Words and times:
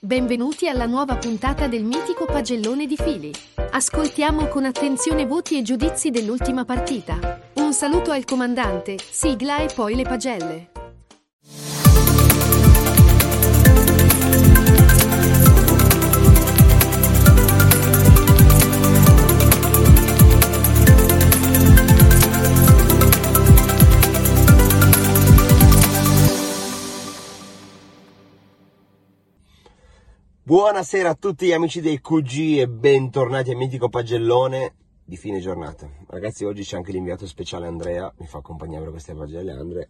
Benvenuti 0.00 0.68
alla 0.68 0.84
nuova 0.84 1.16
puntata 1.16 1.66
del 1.66 1.84
mitico 1.84 2.26
pagellone 2.26 2.84
di 2.84 2.96
fili. 2.96 3.32
Ascoltiamo 3.70 4.48
con 4.48 4.66
attenzione 4.66 5.24
voti 5.24 5.56
e 5.56 5.62
giudizi 5.62 6.10
dell'ultima 6.10 6.66
partita. 6.66 7.40
Un 7.54 7.72
saluto 7.72 8.10
al 8.10 8.26
comandante, 8.26 8.98
sigla 8.98 9.62
e 9.62 9.72
poi 9.74 9.94
le 9.94 10.02
pagelle. 10.02 10.71
Buonasera 30.52 31.08
a 31.08 31.14
tutti 31.14 31.50
amici 31.50 31.80
dei 31.80 31.98
QG 31.98 32.58
e 32.58 32.68
bentornati 32.68 33.52
al 33.52 33.56
mitico 33.56 33.88
pagellone 33.88 34.74
di 35.02 35.16
fine 35.16 35.40
giornata. 35.40 35.88
Ragazzi, 36.08 36.44
oggi 36.44 36.62
c'è 36.62 36.76
anche 36.76 36.92
l'inviato 36.92 37.26
speciale 37.26 37.66
Andrea, 37.66 38.12
mi 38.18 38.26
fa 38.26 38.36
accompagnare 38.36 38.90
queste 38.90 39.14
pagelle. 39.14 39.52
Andre. 39.52 39.88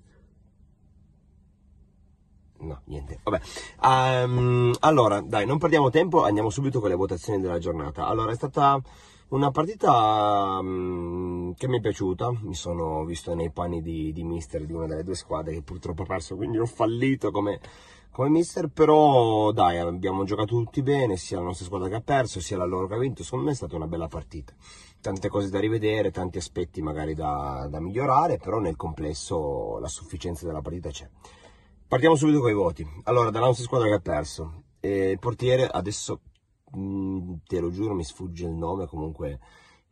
No, 2.58 2.80
niente. 2.84 3.18
Vabbè. 3.24 3.40
Ehm, 3.82 4.72
allora, 4.78 5.20
dai, 5.20 5.46
non 5.46 5.58
perdiamo 5.58 5.90
tempo, 5.90 6.22
andiamo 6.22 6.48
subito 6.48 6.78
con 6.78 6.90
le 6.90 6.94
votazioni 6.94 7.40
della 7.40 7.58
giornata. 7.58 8.06
Allora, 8.06 8.30
è 8.30 8.36
stata 8.36 8.80
una 9.32 9.50
partita 9.50 10.60
mm, 10.62 11.52
che 11.56 11.66
mi 11.68 11.78
è 11.78 11.80
piaciuta. 11.80 12.30
Mi 12.42 12.54
sono 12.54 13.04
visto 13.04 13.34
nei 13.34 13.50
panni 13.50 13.80
di, 13.82 14.12
di 14.12 14.24
mister 14.24 14.64
di 14.64 14.72
una 14.72 14.86
delle 14.86 15.02
due 15.02 15.14
squadre 15.14 15.54
che 15.54 15.62
purtroppo 15.62 16.02
ha 16.02 16.06
perso, 16.06 16.36
quindi 16.36 16.58
ho 16.58 16.66
fallito 16.66 17.30
come, 17.30 17.58
come 18.10 18.28
mister. 18.28 18.68
Però, 18.68 19.50
dai, 19.52 19.78
abbiamo 19.78 20.24
giocato 20.24 20.54
tutti 20.56 20.82
bene, 20.82 21.16
sia 21.16 21.38
la 21.38 21.44
nostra 21.44 21.64
squadra 21.64 21.88
che 21.88 21.94
ha 21.94 22.02
perso, 22.02 22.40
sia 22.40 22.58
la 22.58 22.66
loro 22.66 22.86
che 22.86 22.94
ha 22.94 22.98
vinto. 22.98 23.24
Secondo 23.24 23.46
me 23.46 23.52
è 23.52 23.54
stata 23.56 23.76
una 23.76 23.86
bella 23.86 24.08
partita. 24.08 24.52
Tante 25.00 25.28
cose 25.28 25.48
da 25.48 25.58
rivedere, 25.58 26.10
tanti 26.10 26.38
aspetti 26.38 26.82
magari 26.82 27.14
da, 27.14 27.66
da 27.70 27.80
migliorare, 27.80 28.36
però 28.36 28.58
nel 28.58 28.76
complesso 28.76 29.78
la 29.78 29.88
sufficienza 29.88 30.46
della 30.46 30.60
partita 30.60 30.90
c'è. 30.90 31.08
Partiamo 31.88 32.16
subito 32.16 32.40
con 32.40 32.50
i 32.50 32.54
voti. 32.54 32.86
Allora, 33.04 33.30
dalla 33.30 33.46
nostra 33.46 33.64
squadra 33.64 33.88
che 33.88 33.94
ha 33.94 34.00
perso, 34.00 34.62
eh, 34.80 35.10
il 35.10 35.18
portiere 35.18 35.66
adesso 35.66 36.20
mh, 36.72 37.42
te 37.46 37.60
lo 37.60 37.70
giuro 37.70 37.94
mi 37.94 38.04
sfugge 38.04 38.46
il 38.46 38.52
nome, 38.52 38.86
comunque 38.86 39.38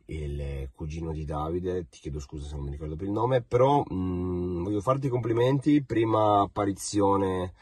il 0.05 0.69
cugino 0.73 1.11
di 1.11 1.25
Davide, 1.25 1.87
ti 1.89 1.99
chiedo 1.99 2.19
scusa 2.19 2.47
se 2.47 2.55
non 2.55 2.65
mi 2.65 2.71
ricordo 2.71 2.95
più 2.95 3.05
il 3.07 3.13
nome, 3.13 3.41
però 3.41 3.81
mh, 3.83 4.63
voglio 4.63 4.81
farti 4.81 5.07
i 5.07 5.09
complimenti, 5.09 5.83
prima 5.83 6.41
apparizione 6.41 7.53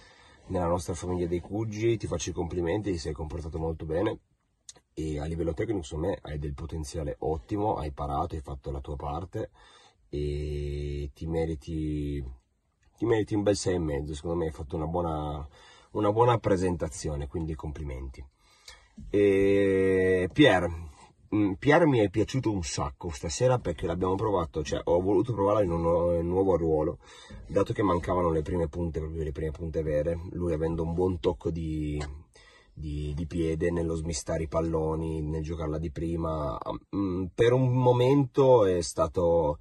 nella 0.47 0.67
nostra 0.67 0.93
famiglia 0.95 1.27
dei 1.27 1.39
Cugi, 1.41 1.97
ti 1.97 2.07
faccio 2.07 2.31
i 2.31 2.33
complimenti, 2.33 2.91
ti 2.91 2.97
sei 2.97 3.13
comportato 3.13 3.59
molto 3.59 3.85
bene 3.85 4.19
e 4.93 5.19
a 5.19 5.25
livello 5.25 5.53
tecnico 5.53 5.83
secondo 5.83 6.07
me 6.07 6.19
hai 6.23 6.39
del 6.39 6.53
potenziale 6.53 7.15
ottimo, 7.19 7.75
hai 7.75 7.91
parato, 7.91 8.35
hai 8.35 8.41
fatto 8.41 8.71
la 8.71 8.81
tua 8.81 8.95
parte 8.95 9.49
e 10.09 11.11
ti 11.13 11.25
meriti, 11.27 12.23
ti 12.97 13.05
meriti 13.05 13.35
un 13.35 13.43
bel 13.43 13.55
6,5, 13.55 14.13
secondo 14.13 14.37
me 14.37 14.45
hai 14.47 14.51
fatto 14.51 14.75
una 14.75 14.87
buona, 14.87 15.47
una 15.91 16.11
buona 16.11 16.37
presentazione, 16.39 17.27
quindi 17.27 17.55
complimenti. 17.55 18.25
E 19.09 20.29
Pier, 20.31 20.69
mm, 21.33 21.53
Pier 21.53 21.85
mi 21.85 21.99
è 21.99 22.09
piaciuto 22.09 22.51
un 22.51 22.63
sacco 22.63 23.09
stasera 23.09 23.59
perché 23.59 23.85
l'abbiamo 23.85 24.15
provato, 24.15 24.63
cioè 24.63 24.81
ho 24.83 25.01
voluto 25.01 25.33
provarla 25.33 25.63
in 25.63 25.71
un 25.71 25.81
nuovo, 26.27 26.55
ruolo, 26.57 26.99
dato 27.47 27.73
che 27.73 27.83
mancavano 27.83 28.31
le 28.31 28.41
prime 28.41 28.67
punte, 28.67 28.99
proprio 28.99 29.23
le 29.23 29.31
prime 29.31 29.51
punte 29.51 29.81
vere, 29.81 30.19
lui 30.31 30.53
avendo 30.53 30.83
un 30.83 30.93
buon 30.93 31.19
tocco 31.19 31.49
di, 31.49 32.01
di, 32.73 33.13
di 33.15 33.25
piede 33.25 33.71
nello 33.71 33.95
smistare 33.95 34.43
i 34.43 34.47
palloni, 34.47 35.21
nel 35.21 35.43
giocarla 35.43 35.77
di 35.77 35.91
prima, 35.91 36.57
mm, 36.95 37.25
per 37.33 37.53
un 37.53 37.71
momento 37.71 38.65
è 38.65 38.81
stato, 38.81 39.59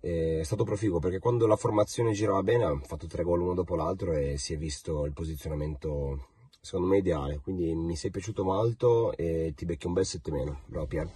è 0.00 0.40
stato 0.42 0.64
proficuo 0.64 0.98
perché 0.98 1.18
quando 1.18 1.46
la 1.46 1.56
formazione 1.56 2.12
girava 2.12 2.42
bene 2.42 2.64
ha 2.64 2.80
fatto 2.82 3.06
tre 3.06 3.22
gol 3.22 3.42
uno 3.42 3.54
dopo 3.54 3.76
l'altro 3.76 4.12
e 4.12 4.38
si 4.38 4.54
è 4.54 4.56
visto 4.56 5.04
il 5.04 5.12
posizionamento 5.12 6.31
secondo 6.62 6.86
me 6.86 6.98
ideale, 6.98 7.40
quindi 7.40 7.74
mi 7.74 7.96
sei 7.96 8.12
piaciuto 8.12 8.44
molto 8.44 9.16
e 9.16 9.52
ti 9.56 9.64
becchi 9.64 9.88
un 9.88 9.94
bel 9.94 10.06
7 10.06 10.30
meno, 10.30 10.60
bravo 10.66 10.86
Pier. 10.86 11.10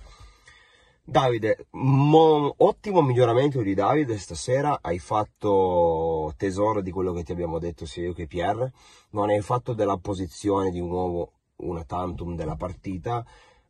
Davide, 1.04 1.68
mo- 1.70 2.52
ottimo 2.58 3.00
miglioramento 3.00 3.62
di 3.62 3.72
Davide 3.72 4.18
stasera, 4.18 4.80
hai 4.82 4.98
fatto 4.98 6.34
tesoro 6.36 6.80
di 6.80 6.90
quello 6.90 7.12
che 7.12 7.22
ti 7.22 7.30
abbiamo 7.30 7.60
detto 7.60 7.86
sia 7.86 8.02
io 8.02 8.12
che 8.12 8.26
Pier, 8.26 8.72
non 9.10 9.30
hai 9.30 9.40
fatto 9.40 9.72
della 9.72 9.98
posizione 9.98 10.72
di 10.72 10.80
un 10.80 10.90
uomo 10.90 11.30
una 11.58 11.84
tantum 11.84 12.34
della 12.34 12.56
partita, 12.56 13.24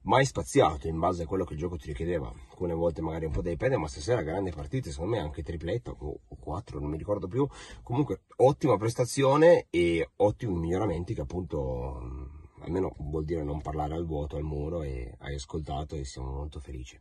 ma 0.06 0.16
hai 0.16 0.24
spaziato 0.24 0.88
in 0.88 0.98
base 0.98 1.22
a 1.22 1.26
quello 1.26 1.44
che 1.44 1.52
il 1.52 1.58
gioco 1.58 1.76
ti 1.76 1.88
richiedeva. 1.88 2.32
Alcune 2.50 2.74
volte 2.74 3.02
magari 3.02 3.26
un 3.26 3.32
po' 3.32 3.42
dei 3.42 3.56
pede, 3.56 3.76
ma 3.76 3.88
stasera 3.88 4.22
grande 4.22 4.50
partita, 4.52 4.90
secondo 4.90 5.16
me 5.16 5.20
anche 5.20 5.42
tripletta 5.42 5.90
o 5.90 6.20
o 6.28 6.36
quattro, 6.36 6.78
non 6.80 6.90
mi 6.90 6.96
ricordo 6.96 7.28
più. 7.28 7.46
Comunque 7.82 8.22
ottima 8.36 8.76
prestazione 8.76 9.66
e 9.70 10.10
ottimi 10.16 10.54
miglioramenti 10.54 11.14
che 11.14 11.22
appunto 11.22 11.98
mh, 12.00 12.62
almeno 12.62 12.94
vuol 12.98 13.24
dire 13.24 13.42
non 13.42 13.60
parlare 13.60 13.94
al 13.94 14.06
vuoto, 14.06 14.36
al 14.36 14.42
muro 14.42 14.82
e 14.82 15.14
hai 15.18 15.34
ascoltato 15.34 15.96
e 15.96 16.04
siamo 16.04 16.32
molto 16.32 16.60
felici. 16.60 16.98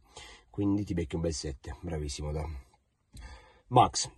Quindi 0.50 0.84
ti 0.84 0.94
becchi 0.94 1.16
un 1.16 1.22
bel 1.22 1.34
7, 1.34 1.78
bravissimo 1.82 2.32
da. 2.32 2.48
Max, 3.68 4.10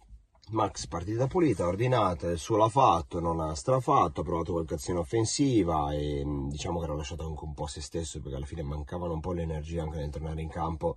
Max 0.49 0.87
partita 0.87 1.27
pulita, 1.27 1.67
ordinata, 1.67 2.29
il 2.29 2.37
suo 2.37 2.55
l'ha 2.55 2.69
fatto, 2.69 3.19
non 3.19 3.39
ha 3.41 3.53
strafatto, 3.53 4.21
ha 4.21 4.23
provato 4.23 4.53
qualche 4.53 4.75
azione 4.75 4.99
offensiva 4.99 5.91
e 5.93 6.23
mh, 6.23 6.49
diciamo 6.49 6.79
che 6.79 6.85
era 6.85 6.95
lasciato 6.95 7.25
anche 7.25 7.43
un 7.43 7.53
po' 7.53 7.65
a 7.65 7.67
se 7.67 7.81
stesso 7.81 8.19
perché 8.21 8.37
alla 8.37 8.45
fine 8.45 8.63
mancavano 8.63 9.13
un 9.13 9.19
po' 9.19 9.33
le 9.33 9.41
energie 9.41 9.79
anche 9.81 9.97
nel 9.97 10.09
tornare 10.09 10.41
in 10.41 10.47
campo, 10.49 10.95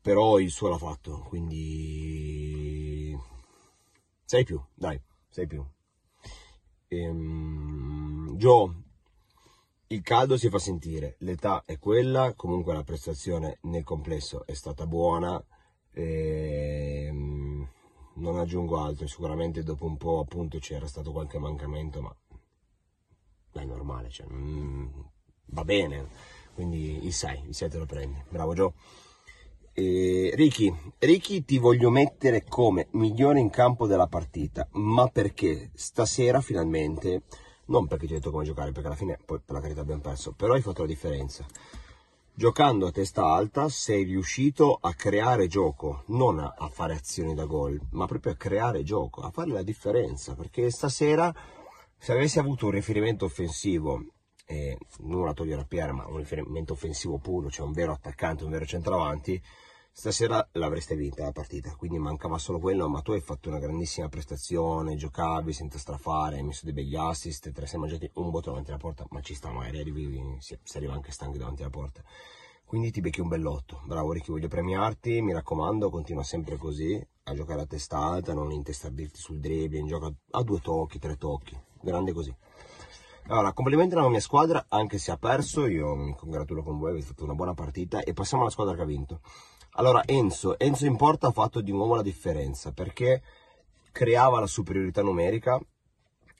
però 0.00 0.38
il 0.38 0.50
suo 0.50 0.68
l'ha 0.68 0.78
fatto, 0.78 1.20
quindi 1.28 3.16
6 4.24 4.44
più, 4.44 4.60
dai, 4.74 5.00
6 5.28 5.46
più. 5.46 5.64
Ehm, 6.88 8.34
Joe, 8.36 8.74
il 9.88 10.02
caldo 10.02 10.36
si 10.36 10.48
fa 10.48 10.58
sentire, 10.58 11.16
l'età 11.18 11.62
è 11.64 11.78
quella, 11.78 12.34
comunque 12.34 12.72
la 12.74 12.82
prestazione 12.82 13.58
nel 13.62 13.84
complesso 13.84 14.44
è 14.46 14.54
stata 14.54 14.86
buona. 14.86 15.42
ehm, 15.92 17.01
non 18.14 18.38
aggiungo 18.38 18.80
altro, 18.80 19.06
sicuramente 19.06 19.62
dopo 19.62 19.86
un 19.86 19.96
po' 19.96 20.20
appunto 20.20 20.58
c'era 20.58 20.86
stato 20.86 21.12
qualche 21.12 21.38
mancamento, 21.38 22.00
ma 22.00 22.14
è 23.52 23.64
normale, 23.64 24.08
cioè, 24.10 24.26
mm, 24.30 24.86
va 25.46 25.64
bene, 25.64 26.08
quindi 26.54 27.04
il 27.04 27.12
6, 27.12 27.44
il 27.46 27.54
6 27.54 27.68
te 27.68 27.78
lo 27.78 27.86
prendi, 27.86 28.22
bravo 28.28 28.54
Joe. 28.54 28.72
E 29.74 30.32
Ricky, 30.34 30.74
Ricky 30.98 31.44
ti 31.44 31.56
voglio 31.56 31.88
mettere 31.88 32.44
come 32.44 32.88
migliore 32.92 33.40
in 33.40 33.48
campo 33.48 33.86
della 33.86 34.06
partita, 34.06 34.68
ma 34.72 35.08
perché 35.08 35.70
stasera 35.74 36.42
finalmente, 36.42 37.22
non 37.66 37.86
perché 37.86 38.06
ti 38.06 38.12
ho 38.12 38.16
detto 38.16 38.30
come 38.30 38.44
giocare, 38.44 38.72
perché 38.72 38.88
alla 38.88 38.96
fine 38.96 39.18
poi 39.24 39.40
per 39.42 39.54
la 39.54 39.62
carità 39.62 39.80
abbiamo 39.80 40.02
perso, 40.02 40.32
però 40.32 40.52
hai 40.52 40.60
fatto 40.60 40.82
la 40.82 40.88
differenza. 40.88 41.46
Giocando 42.34 42.86
a 42.86 42.90
testa 42.90 43.26
alta 43.26 43.68
sei 43.68 44.04
riuscito 44.04 44.78
a 44.80 44.94
creare 44.94 45.48
gioco, 45.48 46.04
non 46.06 46.38
a, 46.38 46.68
fare 46.68 46.94
azioni 46.94 47.34
da 47.34 47.44
gol, 47.44 47.78
ma 47.90 48.06
proprio 48.06 48.32
a 48.32 48.36
creare 48.36 48.82
gioco, 48.82 49.20
a 49.20 49.30
fare 49.30 49.50
la 49.50 49.62
differenza, 49.62 50.34
perché 50.34 50.70
stasera 50.70 51.32
se 51.98 52.12
avessi 52.12 52.38
avuto 52.38 52.64
un 52.64 52.72
riferimento 52.72 53.26
offensivo, 53.26 54.02
eh, 54.46 54.78
non 55.00 55.26
la 55.26 55.34
togliere 55.34 55.60
a 55.60 55.66
Pierre, 55.66 55.92
ma 55.92 56.06
un 56.06 56.16
riferimento 56.16 56.72
offensivo 56.72 57.18
puro, 57.18 57.50
cioè 57.50 57.66
un 57.66 57.72
vero 57.72 57.92
attaccante, 57.92 58.44
un 58.44 58.50
vero 58.50 58.64
centravanti, 58.64 59.40
stasera 59.94 60.48
l'avreste 60.52 60.96
vinta 60.96 61.22
la 61.22 61.32
partita, 61.32 61.76
quindi 61.76 61.98
mancava 61.98 62.38
solo 62.38 62.58
quello, 62.58 62.88
ma 62.88 63.02
tu 63.02 63.12
hai 63.12 63.20
fatto 63.20 63.50
una 63.50 63.58
grandissima 63.58 64.08
prestazione, 64.08 64.96
giocavi 64.96 65.52
senza 65.52 65.78
strafare, 65.78 66.36
hai 66.36 66.42
messo 66.42 66.64
dei 66.64 66.72
begli 66.72 66.96
assist, 66.96 67.52
te 67.52 67.60
ne 67.60 67.66
sei 67.66 67.78
mangiati 67.78 68.10
un 68.14 68.30
botto 68.30 68.48
davanti 68.48 68.70
alla 68.70 68.80
porta, 68.80 69.06
ma 69.10 69.20
ci 69.20 69.34
sta, 69.34 69.50
magari 69.50 69.80
arrivi, 69.80 70.36
si, 70.38 70.58
si 70.62 70.76
arriva 70.78 70.94
anche 70.94 71.12
stanchi 71.12 71.38
davanti 71.38 71.62
alla 71.62 71.70
porta. 71.70 72.02
Quindi 72.64 72.90
ti 72.90 73.02
becchi 73.02 73.20
un 73.20 73.28
bellotto, 73.28 73.82
bravo 73.84 74.12
Ricky, 74.12 74.30
voglio 74.30 74.48
premiarti, 74.48 75.20
mi 75.20 75.34
raccomando, 75.34 75.90
continua 75.90 76.22
sempre 76.22 76.56
così, 76.56 77.06
a 77.24 77.34
giocare 77.34 77.60
a 77.60 77.66
testa 77.66 77.98
alta, 77.98 78.32
non 78.32 78.50
intestardirti 78.50 79.20
sul 79.20 79.40
dribbling, 79.40 79.86
gioca 79.86 80.10
a 80.30 80.42
due 80.42 80.58
tocchi, 80.60 80.98
tre 80.98 81.16
tocchi, 81.16 81.54
grande 81.82 82.12
così. 82.12 82.34
Allora, 83.26 83.52
complimenti 83.52 83.94
alla 83.94 84.08
mia 84.08 84.20
squadra, 84.20 84.64
anche 84.68 84.96
se 84.96 85.10
ha 85.10 85.18
perso, 85.18 85.66
io 85.66 85.94
mi 85.94 86.16
congratulo 86.16 86.62
con 86.62 86.78
voi, 86.78 86.90
avete 86.92 87.06
fatto 87.06 87.24
una 87.24 87.34
buona 87.34 87.52
partita 87.52 88.02
e 88.02 88.14
passiamo 88.14 88.42
alla 88.42 88.52
squadra 88.52 88.74
che 88.74 88.80
ha 88.80 88.86
vinto. 88.86 89.20
Allora, 89.76 90.02
Enzo, 90.04 90.58
Enzo 90.58 90.84
in 90.84 90.96
porta 90.96 91.28
ha 91.28 91.32
fatto 91.32 91.62
di 91.62 91.72
nuovo 91.72 91.94
la 91.94 92.02
differenza 92.02 92.72
perché 92.72 93.22
creava 93.90 94.38
la 94.38 94.46
superiorità 94.46 95.00
numerica 95.02 95.58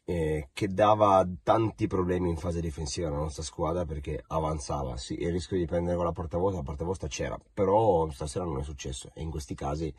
eh, 0.04 0.48
che 0.52 0.68
dava 0.68 1.26
tanti 1.42 1.86
problemi 1.86 2.28
in 2.28 2.36
fase 2.36 2.60
difensiva 2.60 3.08
alla 3.08 3.16
nostra 3.16 3.42
squadra 3.42 3.86
perché 3.86 4.22
avanzava, 4.26 4.98
sì, 4.98 5.22
il 5.22 5.32
rischio 5.32 5.56
di 5.56 5.64
prendere 5.64 5.96
con 5.96 6.04
la 6.04 6.12
porta 6.12 6.36
vuota, 6.36 6.56
la 6.56 6.62
porta 6.62 6.84
vuota 6.84 7.06
c'era, 7.06 7.38
però 7.54 8.10
stasera 8.10 8.44
non 8.44 8.58
è 8.58 8.62
successo 8.62 9.10
e 9.14 9.22
in 9.22 9.30
questi 9.30 9.54
casi 9.54 9.94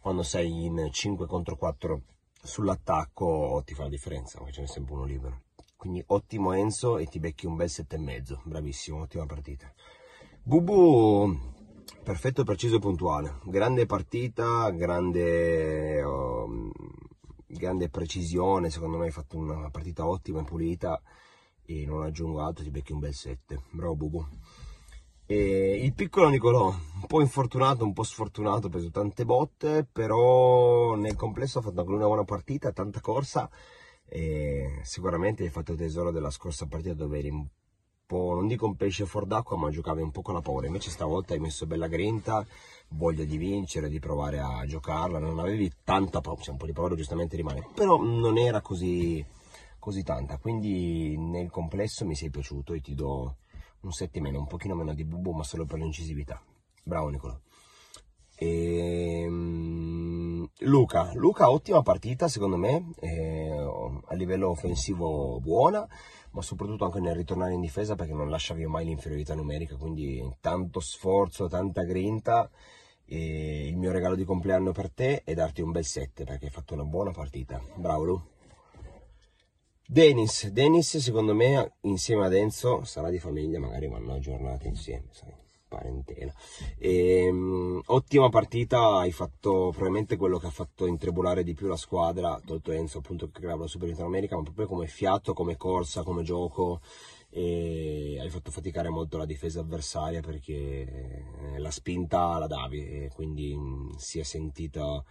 quando 0.00 0.24
sei 0.24 0.64
in 0.64 0.88
5 0.90 1.26
contro 1.26 1.56
4 1.56 2.00
sull'attacco 2.42 3.62
ti 3.64 3.74
fa 3.74 3.84
la 3.84 3.88
differenza, 3.88 4.38
perché 4.38 4.52
ce 4.52 4.60
n'è 4.62 4.66
sempre 4.66 4.94
uno 4.94 5.04
libero. 5.04 5.42
Quindi 5.76 6.02
ottimo 6.08 6.52
Enzo 6.52 6.98
e 6.98 7.06
ti 7.06 7.20
becchi 7.20 7.46
un 7.46 7.54
bel 7.54 7.68
7,5, 7.68 8.40
bravissimo, 8.42 9.00
ottima 9.00 9.26
partita. 9.26 9.72
Bubu, 10.42 11.53
perfetto, 12.04 12.44
preciso 12.44 12.76
e 12.76 12.80
puntuale, 12.80 13.38
grande 13.44 13.86
partita, 13.86 14.70
grande... 14.70 16.02
um, 16.02 16.70
grande 17.46 17.88
precisione, 17.88 18.70
secondo 18.70 18.98
me 18.98 19.06
hai 19.06 19.10
fatto 19.10 19.38
una 19.38 19.70
partita 19.70 20.06
ottima 20.06 20.40
e 20.40 20.44
pulita 20.44 21.00
e 21.64 21.86
non 21.86 22.02
aggiungo 22.02 22.42
altro, 22.42 22.62
ti 22.62 22.70
becchi 22.70 22.92
un 22.92 22.98
bel 22.98 23.14
7. 23.14 23.62
Bravo 23.70 23.96
Bubu. 23.96 24.26
E 25.26 25.80
il 25.82 25.94
piccolo 25.94 26.28
Nicolò, 26.28 26.68
un 26.68 27.06
po' 27.06 27.22
infortunato, 27.22 27.84
un 27.84 27.94
po' 27.94 28.02
sfortunato, 28.02 28.66
ha 28.66 28.70
preso 28.70 28.90
tante 28.90 29.24
botte, 29.24 29.88
però 29.90 30.94
nel 30.96 31.16
complesso 31.16 31.58
ha 31.58 31.62
fatto 31.62 31.80
anche 31.80 31.92
una 31.92 32.06
buona 32.06 32.24
partita, 32.24 32.72
tanta 32.72 33.00
corsa 33.00 33.48
e 34.06 34.80
sicuramente 34.82 35.42
hai 35.42 35.48
fatto 35.48 35.74
tesoro 35.74 36.10
della 36.10 36.30
scorsa 36.30 36.66
partita 36.66 36.92
dove 36.92 37.18
eri 37.18 37.30
un 37.30 37.46
po', 38.06 38.34
non 38.34 38.46
dico 38.46 38.66
un 38.66 38.76
pesce 38.76 39.06
fuor 39.06 39.26
d'acqua, 39.26 39.56
ma 39.56 39.70
giocavi 39.70 40.02
un 40.02 40.10
po' 40.10 40.22
con 40.22 40.34
la 40.34 40.40
paura. 40.40 40.66
Invece 40.66 40.90
stavolta 40.90 41.34
hai 41.34 41.40
messo 41.40 41.66
bella 41.66 41.88
grinta, 41.88 42.46
voglia 42.90 43.24
di 43.24 43.36
vincere, 43.36 43.88
di 43.88 43.98
provare 43.98 44.38
a 44.38 44.64
giocarla, 44.66 45.18
non 45.18 45.38
avevi 45.38 45.70
tanta 45.82 46.20
paura, 46.20 46.42
cioè 46.42 46.52
un 46.52 46.58
po' 46.58 46.66
di 46.66 46.72
paura 46.72 46.94
giustamente 46.94 47.36
rimane, 47.36 47.68
però 47.74 48.00
non 48.02 48.38
era 48.38 48.60
così, 48.60 49.24
così 49.78 50.02
tanta, 50.02 50.38
quindi 50.38 51.16
nel 51.16 51.50
complesso 51.50 52.04
mi 52.04 52.14
sei 52.14 52.30
piaciuto 52.30 52.72
e 52.72 52.80
ti 52.80 52.94
do 52.94 53.36
un 53.80 53.92
7 53.92 54.20
meno, 54.20 54.38
un 54.38 54.46
pochino 54.46 54.74
meno 54.74 54.94
di 54.94 55.04
bubu, 55.04 55.32
ma 55.32 55.44
solo 55.44 55.64
per 55.66 55.78
l'incisività. 55.78 56.42
Bravo 56.82 57.08
Nicola. 57.08 57.38
E, 58.36 59.26
Luca, 60.60 61.12
Luca 61.14 61.50
ottima 61.50 61.82
partita 61.82 62.26
secondo 62.28 62.56
me, 62.56 62.92
eh, 63.00 63.50
a 64.06 64.14
livello 64.14 64.50
offensivo 64.50 65.38
buona, 65.40 65.86
ma 66.34 66.42
soprattutto 66.42 66.84
anche 66.84 67.00
nel 67.00 67.14
ritornare 67.14 67.54
in 67.54 67.60
difesa 67.60 67.94
perché 67.94 68.12
non 68.12 68.28
lasciavi 68.28 68.66
mai 68.66 68.84
l'inferiorità 68.84 69.34
numerica, 69.34 69.76
quindi 69.76 70.22
tanto 70.40 70.80
sforzo, 70.80 71.48
tanta 71.48 71.82
grinta. 71.84 72.50
E 73.06 73.68
il 73.68 73.76
mio 73.76 73.92
regalo 73.92 74.14
di 74.14 74.24
compleanno 74.24 74.72
per 74.72 74.90
te 74.90 75.22
è 75.24 75.34
darti 75.34 75.60
un 75.60 75.70
bel 75.70 75.84
7 75.84 76.24
perché 76.24 76.46
hai 76.46 76.50
fatto 76.50 76.74
una 76.74 76.84
buona 76.84 77.12
partita. 77.12 77.62
Bravo 77.76 78.04
Lu. 78.04 78.22
Dennis, 79.86 80.48
Dennis 80.48 80.96
secondo 80.96 81.34
me 81.34 81.74
insieme 81.82 82.24
ad 82.24 82.34
Enzo 82.34 82.84
sarà 82.84 83.10
di 83.10 83.18
famiglia, 83.18 83.60
magari 83.60 83.86
vanno 83.86 84.14
aggiornati 84.14 84.66
insieme, 84.66 85.08
sai, 85.10 85.34
parentela. 85.74 86.32
E, 86.78 87.28
um, 87.30 87.80
ottima 87.86 88.28
partita, 88.28 88.98
hai 88.98 89.12
fatto 89.12 89.70
probabilmente 89.70 90.16
quello 90.16 90.38
che 90.38 90.46
ha 90.46 90.50
fatto 90.50 90.86
intrebulare 90.86 91.42
di 91.42 91.54
più 91.54 91.66
la 91.66 91.76
squadra, 91.76 92.40
tolto 92.44 92.72
Enzo 92.72 92.98
appunto 92.98 93.26
che 93.30 93.40
creava 93.40 93.62
la 93.62 93.68
Super 93.68 93.92
America, 94.00 94.36
ma 94.36 94.42
proprio 94.42 94.66
come 94.66 94.86
fiato, 94.86 95.32
come 95.32 95.56
corsa, 95.56 96.02
come 96.02 96.22
gioco 96.22 96.80
e 97.36 98.16
hai 98.20 98.30
fatto 98.30 98.52
faticare 98.52 98.90
molto 98.90 99.18
la 99.18 99.26
difesa 99.26 99.58
avversaria 99.58 100.20
perché 100.20 101.24
la 101.56 101.70
spinta 101.72 102.38
la 102.38 102.46
davi 102.46 102.78
e 102.78 103.10
quindi 103.12 103.56
mh, 103.56 103.96
si 103.96 104.20
è 104.20 104.22
sentita 104.22 105.02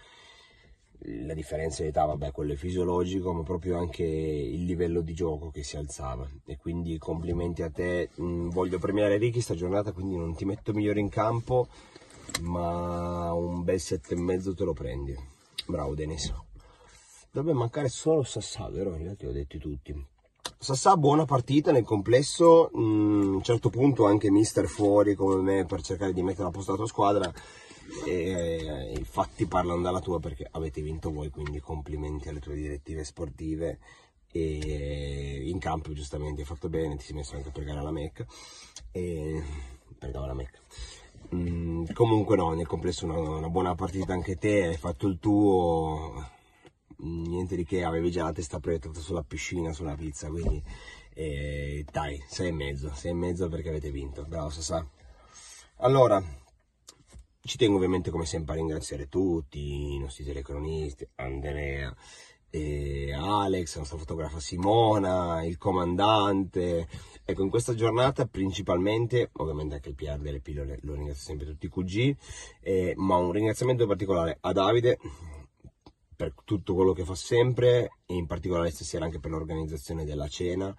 la 0.99 1.33
differenza 1.33 1.81
di 1.81 1.89
età, 1.89 2.05
vabbè, 2.05 2.31
quello 2.31 2.53
è 2.53 2.55
fisiologico, 2.55 3.33
ma 3.33 3.43
proprio 3.43 3.77
anche 3.77 4.03
il 4.03 4.63
livello 4.63 5.01
di 5.01 5.13
gioco 5.13 5.49
che 5.49 5.63
si 5.63 5.75
alzava. 5.75 6.27
E 6.45 6.57
quindi 6.57 6.97
complimenti 6.97 7.61
a 7.61 7.69
te. 7.69 8.09
Mm, 8.21 8.49
voglio 8.49 8.79
premiare 8.79 9.17
Ricky 9.17 9.41
sta 9.41 9.55
giornata, 9.55 9.91
quindi 9.91 10.15
non 10.15 10.35
ti 10.35 10.45
metto 10.45 10.73
migliore 10.73 10.99
in 10.99 11.09
campo, 11.09 11.67
ma 12.41 13.33
un 13.33 13.63
bel 13.63 13.79
sette 13.79 14.13
e 14.13 14.17
mezzo 14.17 14.53
te 14.53 14.63
lo 14.63 14.73
prendi. 14.73 15.15
Bravo 15.67 15.93
Denis. 15.95 16.33
Dovrebbe 17.31 17.57
mancare 17.57 17.89
solo 17.89 18.23
Sassà, 18.23 18.69
vero? 18.69 18.97
Gli 18.97 19.07
altri 19.07 19.27
ho 19.27 19.31
detti 19.31 19.57
tutti. 19.57 20.11
Sassà 20.57 20.95
buona 20.95 21.25
partita 21.25 21.71
nel 21.71 21.83
complesso, 21.83 22.69
mm, 22.77 23.21
a 23.21 23.35
un 23.35 23.43
certo 23.43 23.69
punto 23.69 24.05
anche 24.05 24.31
mister 24.31 24.67
fuori 24.67 25.15
come 25.15 25.41
me 25.41 25.65
per 25.65 25.81
cercare 25.81 26.13
di 26.13 26.21
mettere 26.21 26.47
a 26.47 26.51
posto 26.51 26.71
la 26.71 26.77
tua 26.77 26.87
squadra 26.87 27.33
e 28.05 28.93
i 28.97 29.03
fatti 29.03 29.45
parlano 29.45 29.81
dalla 29.81 29.99
tua 29.99 30.19
perché 30.19 30.47
avete 30.51 30.81
vinto 30.81 31.11
voi, 31.11 31.29
quindi 31.29 31.59
complimenti 31.59 32.29
alle 32.29 32.39
tue 32.39 32.55
direttive 32.55 33.03
sportive 33.03 33.79
e 34.31 35.43
in 35.45 35.59
campo 35.59 35.93
giustamente 35.93 36.41
hai 36.41 36.47
fatto 36.47 36.67
bene, 36.67 36.97
ti 36.97 37.05
sei 37.05 37.15
messo 37.15 37.35
anche 37.35 37.49
a 37.49 37.51
pregare 37.51 37.79
alla 37.79 37.91
Mecca 37.91 38.25
e 38.91 39.43
pregavo 39.97 40.25
alla 40.25 40.33
Mecca. 40.33 40.59
Mm, 41.35 41.85
comunque 41.93 42.35
no, 42.35 42.53
nel 42.53 42.67
complesso 42.67 43.05
una, 43.05 43.17
una 43.17 43.49
buona 43.49 43.75
partita 43.75 44.13
anche 44.13 44.37
te, 44.37 44.65
hai 44.65 44.77
fatto 44.77 45.07
il 45.07 45.19
tuo, 45.19 46.29
niente 46.97 47.55
di 47.55 47.63
che, 47.63 47.83
avevi 47.83 48.11
già 48.11 48.23
la 48.23 48.33
testa 48.33 48.59
proiettata 48.59 48.99
sulla 48.99 49.23
piscina, 49.23 49.71
sulla 49.71 49.95
pizza, 49.95 50.29
quindi 50.29 50.61
eh, 51.13 51.85
dai, 51.91 52.21
sei 52.27 52.49
e 52.49 52.51
mezzo, 52.51 52.91
sei 52.93 53.11
e 53.11 53.15
mezzo 53.15 53.47
perché 53.49 53.69
avete 53.69 53.91
vinto, 53.91 54.25
bravo 54.25 54.49
Sasà. 54.49 54.85
Allora, 55.77 56.23
ci 57.45 57.57
tengo 57.57 57.75
ovviamente 57.75 58.09
come 58.09 58.25
sempre 58.25 58.53
a 58.53 58.57
ringraziare 58.57 59.09
tutti, 59.09 59.93
i 59.93 59.99
nostri 59.99 60.23
telecronisti, 60.23 61.07
Andrea, 61.15 61.93
e 62.49 63.11
Alex, 63.11 63.73
la 63.73 63.79
nostra 63.79 63.97
fotografa 63.97 64.39
Simona, 64.39 65.43
il 65.43 65.57
comandante. 65.57 66.87
Ecco, 67.25 67.43
in 67.43 67.49
questa 67.49 67.73
giornata 67.73 68.25
principalmente, 68.27 69.29
ovviamente 69.33 69.75
anche 69.75 69.89
il 69.89 69.95
PR 69.95 70.19
delle 70.19 70.39
pillole, 70.39 70.79
lo 70.83 70.93
ringrazio 70.93 71.23
sempre 71.23 71.47
tutti 71.47 71.65
i 71.65 71.69
QG, 71.69 72.15
eh, 72.61 72.93
ma 72.97 73.17
un 73.17 73.31
ringraziamento 73.31 73.87
particolare 73.87 74.37
a 74.39 74.51
Davide 74.51 74.99
per 76.15 76.33
tutto 76.45 76.75
quello 76.75 76.93
che 76.93 77.03
fa 77.03 77.15
sempre 77.15 77.97
e 78.05 78.13
in 78.13 78.27
particolare 78.27 78.69
stasera 78.69 79.05
anche 79.05 79.19
per 79.19 79.31
l'organizzazione 79.31 80.05
della 80.05 80.27
cena 80.27 80.73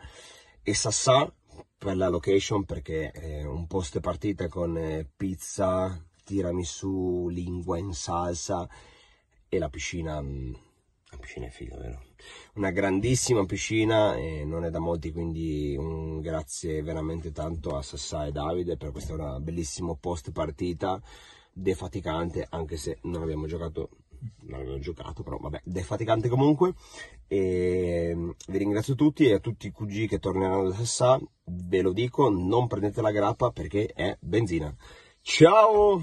e 0.62 0.74
Sassà 0.74 1.30
per 1.76 1.96
la 1.96 2.08
location 2.08 2.64
perché 2.64 3.10
è 3.10 3.44
un 3.44 3.66
post 3.66 4.00
partita 4.00 4.48
con 4.48 4.78
eh, 4.78 5.06
pizza, 5.16 6.02
tiramisù, 6.24 7.28
lingua 7.28 7.78
in 7.78 7.92
salsa 7.92 8.68
e 9.48 9.58
la 9.58 9.68
piscina, 9.68 10.20
la 10.20 11.16
piscina 11.18 11.46
è 11.46 11.50
figa, 11.50 11.76
vero? 11.76 12.02
Una 12.54 12.70
grandissima 12.70 13.44
piscina 13.44 14.16
e 14.16 14.44
non 14.44 14.64
è 14.64 14.70
da 14.70 14.80
molti, 14.80 15.12
quindi 15.12 15.76
un 15.76 16.20
grazie 16.20 16.82
veramente 16.82 17.30
tanto 17.30 17.76
a 17.76 17.82
Sassà 17.82 18.26
e 18.26 18.32
Davide 18.32 18.76
per 18.76 18.90
questo 18.90 19.38
bellissimo 19.40 19.96
post 19.96 20.32
partita 20.32 21.00
defaticante, 21.52 22.46
anche 22.50 22.76
se 22.76 22.98
non 23.02 23.22
abbiamo 23.22 23.46
giocato 23.46 23.90
non 24.46 24.60
abbiamo 24.60 24.78
giocato, 24.78 25.22
però 25.22 25.36
vabbè, 25.36 25.60
defaticante 25.64 26.28
comunque. 26.28 26.74
E 27.26 28.16
vi 28.48 28.58
ringrazio 28.58 28.94
tutti 28.94 29.26
e 29.26 29.34
a 29.34 29.38
tutti 29.38 29.66
i 29.66 29.72
QG 29.72 30.08
che 30.08 30.18
torneranno 30.18 30.68
da 30.68 30.74
Sassà, 30.74 31.20
ve 31.44 31.82
lo 31.82 31.92
dico, 31.92 32.28
non 32.28 32.66
prendete 32.66 33.00
la 33.02 33.10
grappa 33.10 33.50
perché 33.50 33.86
è 33.86 34.16
benzina. 34.20 34.74
Tchau! 35.24 36.02